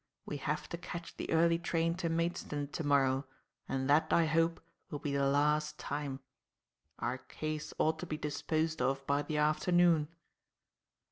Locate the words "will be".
4.89-5.13